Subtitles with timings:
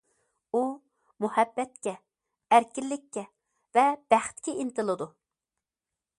[0.53, 0.61] ئۇ
[1.25, 1.93] مۇھەببەتكە،
[2.57, 3.25] ئەركىنلىككە
[3.81, 5.11] ۋە بەختكە ئىنتىلىدۇ.